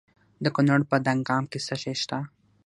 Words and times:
د 0.43 0.45
کونړ 0.55 0.79
په 0.89 0.95
دانګام 1.05 1.43
کې 1.51 1.59
څه 1.67 1.75
شی 1.81 1.93
شته؟ 2.01 2.17